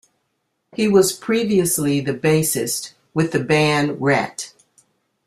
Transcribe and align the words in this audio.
He 0.75 0.87
was 0.87 1.11
previously 1.13 2.01
the 2.01 2.15
bassist 2.15 2.93
with 3.13 3.33
the 3.33 3.39
band 3.43 3.99
Ratt. 4.01 4.51